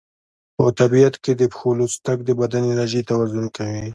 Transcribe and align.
په 0.55 0.65
طبیعت 0.79 1.15
کې 1.23 1.31
د 1.35 1.43
پښو 1.51 1.69
لوڅ 1.79 1.93
تګ 2.05 2.17
د 2.25 2.29
بدن 2.41 2.61
انرژي 2.71 3.01
توازن 3.09 3.45
کوي. 3.55 3.85